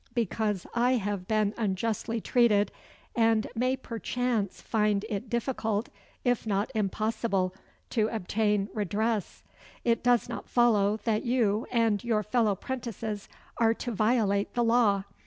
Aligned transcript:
Because 0.15 0.65
I 0.73 0.93
have 0.93 1.27
been 1.27 1.53
unjustly 1.59 2.19
treated, 2.19 2.71
and 3.15 3.45
may 3.53 3.75
perchance 3.77 4.59
find 4.59 5.05
it 5.09 5.29
difficult, 5.29 5.89
if 6.23 6.47
not 6.47 6.71
impossible, 6.73 7.53
to 7.91 8.07
obtain 8.07 8.67
redress, 8.73 9.43
it 9.83 10.01
does 10.03 10.27
not 10.27 10.49
follow 10.49 10.97
that 11.03 11.23
you 11.23 11.67
and 11.71 12.03
your 12.03 12.23
fellow 12.23 12.55
'prentices 12.55 13.29
are 13.59 13.75
to 13.75 13.91
violate 13.91 14.55
the 14.55 14.63
law. 14.63 15.03